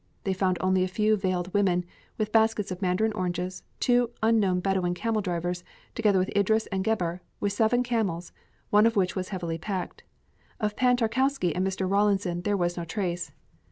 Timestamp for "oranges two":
3.13-4.09